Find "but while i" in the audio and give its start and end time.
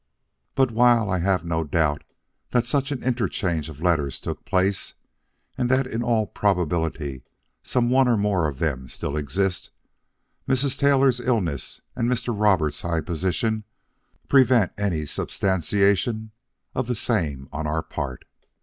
0.55-1.19